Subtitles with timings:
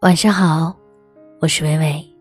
[0.00, 0.76] 晚上好，
[1.40, 2.14] 我是微微。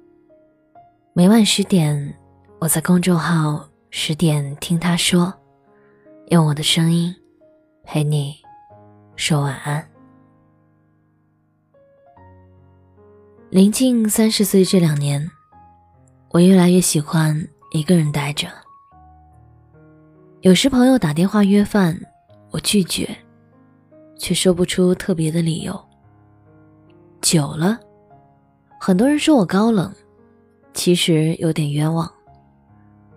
[1.13, 2.11] 每晚十点，
[2.57, 5.31] 我在公众号“十点听他说”，
[6.29, 7.15] 用我的声音
[7.83, 8.33] 陪你
[9.15, 9.87] 说晚安。
[13.51, 15.29] 临近三十岁这两年，
[16.31, 18.47] 我越来越喜欢一个人待着。
[20.41, 21.95] 有时朋友打电话约饭，
[22.49, 23.07] 我拒绝，
[24.17, 25.86] 却说不出特别的理由。
[27.29, 27.77] 久了，
[28.79, 29.93] 很多人说我高冷，
[30.73, 32.09] 其实有点冤枉。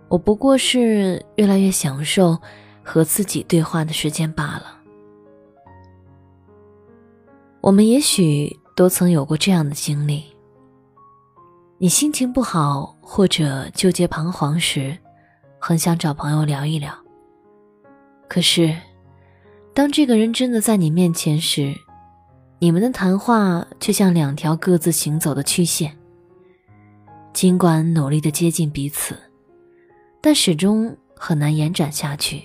[0.09, 2.37] 我不过是越来越享受
[2.83, 4.77] 和自己对话的时间罢了。
[7.61, 10.25] 我们也许都曾有过这样的经历：
[11.77, 14.97] 你心情不好或者纠结彷徨时，
[15.57, 16.93] 很想找朋友聊一聊。
[18.27, 18.75] 可是，
[19.73, 21.73] 当这个人真的在你面前时，
[22.63, 25.97] 你们的谈话却像两条各自行走的曲线。
[27.33, 29.17] 尽管努力的接近彼此，
[30.21, 32.43] 但始终很难延展下去，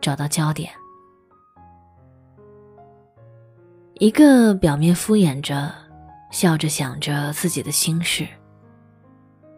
[0.00, 0.68] 找到焦点。
[4.00, 5.72] 一个表面敷衍着，
[6.32, 8.26] 笑着想着自己的心事；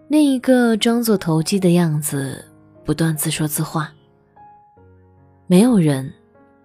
[0.08, 2.44] 另一个装作投机的样子，
[2.84, 3.90] 不断自说自话。
[5.46, 6.12] 没有人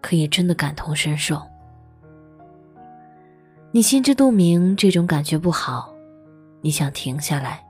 [0.01, 1.41] 可以真的感同身受。
[3.75, 5.91] 你心知肚明这种感觉不好，
[6.61, 7.65] 你想停下来，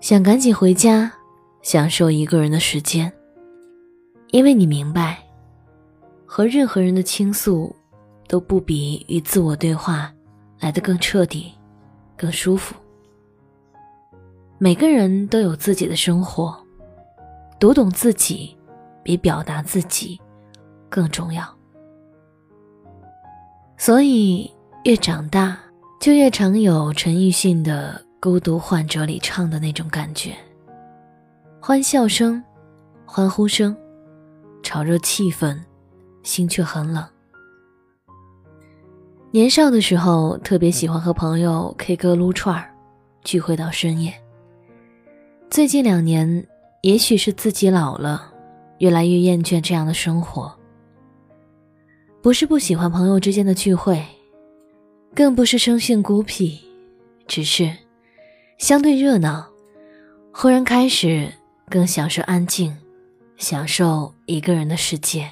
[0.00, 1.12] 想赶紧回家，
[1.60, 3.12] 享受一个人的时间，
[4.30, 5.18] 因为你明白，
[6.24, 7.76] 和任何人的倾诉，
[8.28, 10.10] 都不比与自我对话
[10.58, 11.52] 来得更彻底、
[12.16, 12.74] 更舒服。
[14.56, 16.58] 每个人都有自己的生活，
[17.58, 18.56] 读懂自己，
[19.02, 20.18] 比表达自己
[20.88, 21.44] 更重要。
[23.76, 24.50] 所以。
[24.84, 25.58] 越长大，
[26.00, 30.34] 就越常有陈奕迅的《孤独患者》里唱的那种感觉：
[31.60, 32.42] 欢笑声、
[33.04, 33.76] 欢呼声，
[34.62, 35.54] 炒热气氛，
[36.22, 37.06] 心却很冷。
[39.30, 42.74] 年少的时候，特别喜欢和朋友 K 歌撸串儿，
[43.22, 44.14] 聚会到深夜。
[45.50, 46.46] 最近两年，
[46.80, 48.32] 也许是自己老了，
[48.78, 50.50] 越来越厌倦这样的生活。
[52.22, 54.02] 不是不喜欢朋友之间的聚会。
[55.14, 56.58] 更不是生性孤僻，
[57.26, 57.70] 只是
[58.58, 59.46] 相对热闹，
[60.32, 61.30] 忽然开始
[61.68, 62.76] 更享受安静，
[63.36, 65.28] 享受一个人的世界。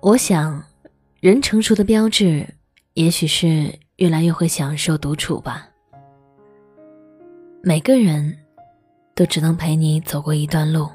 [0.00, 0.62] 我想，
[1.20, 2.46] 人成熟的标志，
[2.94, 5.68] 也许是越来越会享受独处吧。
[7.62, 8.36] 每个人
[9.14, 10.88] 都只能陪你走过一段路，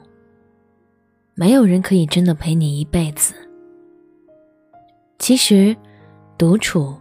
[1.33, 3.33] 没有人可以真的陪你一辈子。
[5.17, 5.75] 其实，
[6.37, 6.95] 独处。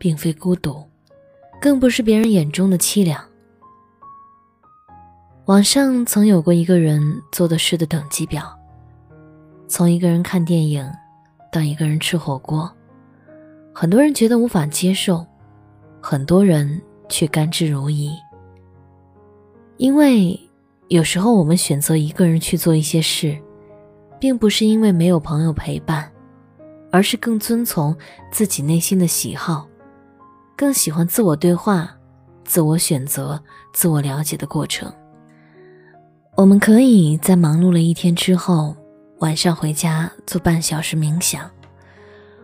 [0.00, 0.82] 并非孤独，
[1.60, 3.22] 更不是别人眼中的凄凉。
[5.44, 8.58] 网上曾有过一个人做的事的等级表，
[9.68, 10.90] 从一个人看电影，
[11.52, 12.70] 到一个人吃火锅，
[13.74, 15.26] 很多人觉得无法接受，
[16.00, 16.80] 很多人
[17.10, 18.10] 却甘之如饴。
[19.76, 20.40] 因为
[20.88, 23.38] 有时候我们选择一个人去做一些事，
[24.18, 26.10] 并不是因为没有朋友陪伴，
[26.90, 27.94] 而是更遵从
[28.30, 29.66] 自己内心的喜好。
[30.60, 31.90] 更喜欢自我对话、
[32.44, 34.92] 自我选择、自我了解的过程。
[36.36, 38.76] 我们可以在忙碌了一天之后，
[39.20, 41.50] 晚上回家做半小时冥想，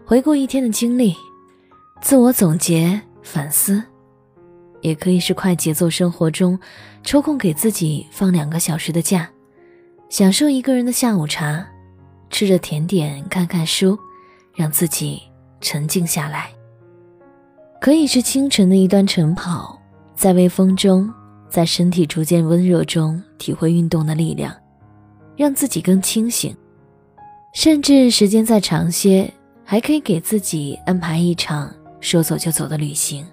[0.06, 1.14] 回顾一天的经历，
[2.00, 3.82] 自我总结反思；
[4.80, 6.58] 也可以是快节奏生活中，
[7.02, 9.28] 抽空给自己放两个小时的假，
[10.08, 11.66] 享受一个人的下午茶，
[12.30, 13.98] 吃着甜点看看书，
[14.54, 15.20] 让自己
[15.60, 16.55] 沉静下来。
[17.86, 19.80] 可以是清晨的一段晨跑，
[20.16, 21.08] 在微风中，
[21.48, 24.52] 在身体逐渐温热中，体会运动的力量，
[25.36, 26.52] 让自己更清醒。
[27.54, 29.32] 甚至时间再长些，
[29.64, 33.24] 还可以给自己安排一场说走就走的旅行，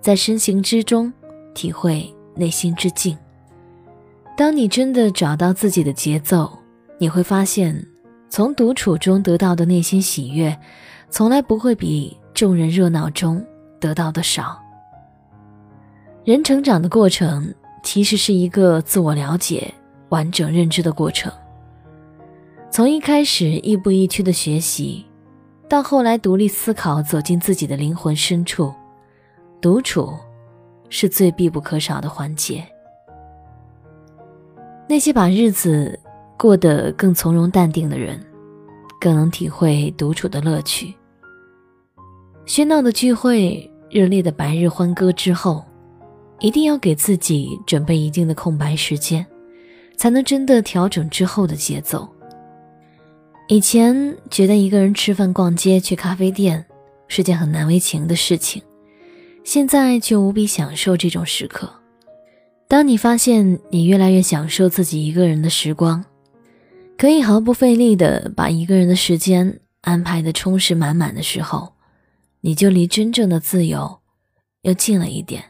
[0.00, 1.12] 在身行之中，
[1.54, 3.14] 体会内心之静。
[4.38, 6.50] 当你真的找到自己的节奏，
[6.96, 7.86] 你会发现，
[8.30, 10.58] 从独处中得到的内心喜悦，
[11.10, 13.44] 从来不会比众人热闹中。
[13.80, 14.60] 得到的少。
[16.24, 19.72] 人成长的过程其实是一个自我了解、
[20.08, 21.32] 完整认知的过程。
[22.70, 25.06] 从一开始亦步亦趋的学习，
[25.68, 28.74] 到后来独立思考，走进自己的灵魂深处，
[29.60, 30.12] 独处
[30.88, 32.64] 是最必不可少的环节。
[34.88, 35.98] 那些把日子
[36.36, 38.20] 过得更从容淡定的人，
[39.00, 40.94] 更能体会独处的乐趣。
[42.46, 45.64] 喧闹的聚会热烈的白日欢歌之后，
[46.38, 49.26] 一定要给自己准备一定的空白时间，
[49.96, 52.08] 才能真的调整之后的节奏。
[53.48, 56.64] 以前觉得一个人吃饭、逛街、去咖啡店
[57.08, 58.62] 是件很难为情的事情，
[59.42, 61.68] 现在却无比享受这种时刻。
[62.68, 66.04] 当你发现你越来越享受自己一个人的时光，
[66.96, 71.72] 可以毫不费力的把一个人的时间安排的充实满满的时候，
[72.46, 73.98] 你就离真正的自由
[74.62, 75.42] 又近了一点。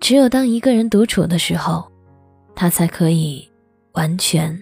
[0.00, 1.86] 只有当一个人独处的时候，
[2.54, 3.46] 他才可以
[3.92, 4.58] 完全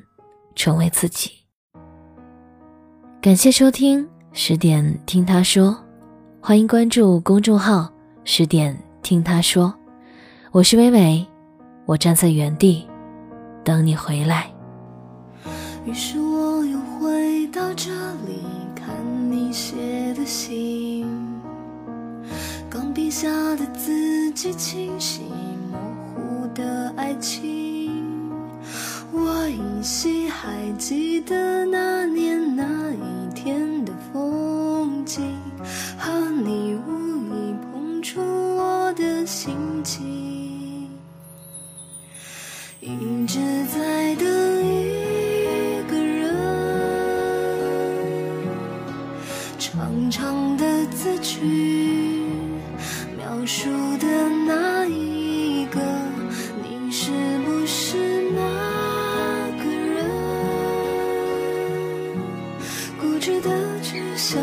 [0.56, 1.30] 成为自己。
[3.20, 5.78] 感谢收听十点听他说，
[6.40, 7.88] 欢迎关注公众号
[8.24, 9.72] 十点听他说。
[10.50, 11.24] 我是微微，
[11.84, 12.84] 我站在原地
[13.62, 14.52] 等你回来。
[15.84, 17.92] 于是我又回到这
[18.24, 18.42] 里，
[19.46, 19.76] 你写
[20.14, 21.06] 的信，
[22.68, 25.22] 钢笔下的字迹清晰，
[25.70, 25.78] 模
[26.16, 27.92] 糊的爱情。
[29.12, 31.95] 我依稀还记得那
[50.06, 52.22] 长长的字句，
[53.16, 53.68] 描述
[53.98, 54.06] 的
[54.46, 55.80] 那一个，
[56.62, 57.10] 你是
[57.44, 57.96] 不是
[58.30, 58.40] 那
[59.58, 60.08] 个人？
[63.00, 63.50] 固执的
[63.82, 64.40] 只想，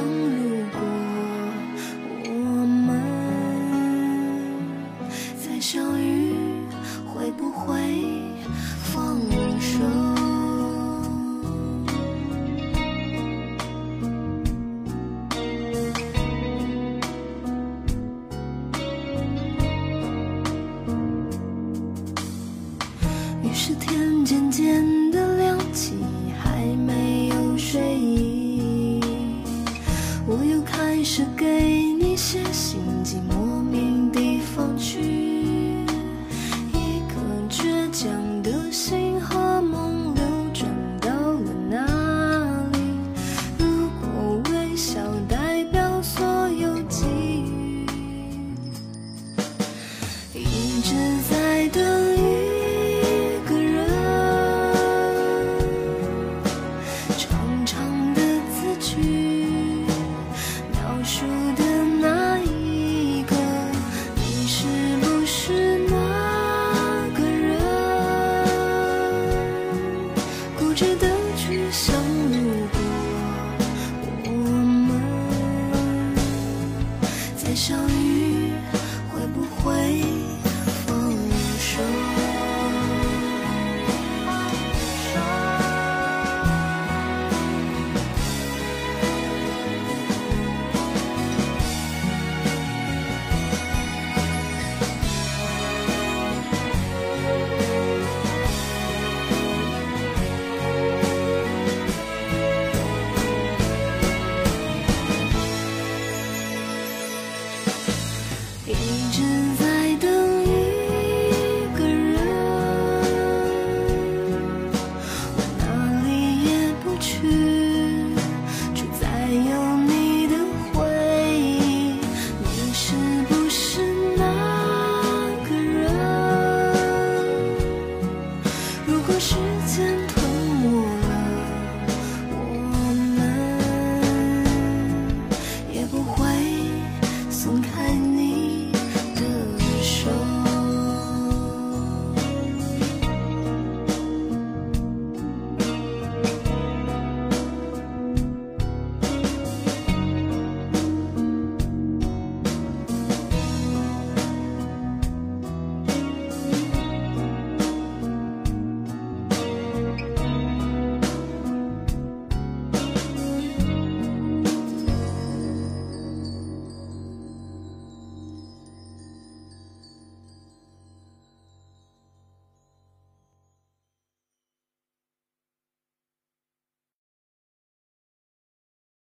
[108.65, 108.74] 一
[109.12, 109.32] 直